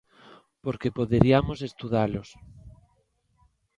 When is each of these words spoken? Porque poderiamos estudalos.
Porque 0.63 0.95
poderiamos 0.97 1.59
estudalos. 1.69 2.29